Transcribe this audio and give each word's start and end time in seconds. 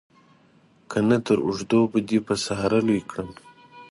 که 0.89 0.97
نه 1.09 1.17
تر 1.25 1.37
اوږده 1.47 1.79
به 1.91 1.99
دې 2.07 2.19
په 2.27 2.33
ساره 2.45 2.79
لوی 2.87 3.01
کړم. 3.09 3.29